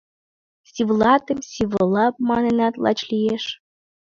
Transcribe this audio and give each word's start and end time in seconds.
Сивлатым 0.71 1.39
«сиволап» 1.51 2.15
манынат, 2.29 2.75
лач 2.83 2.99
лиеш. 3.09 3.43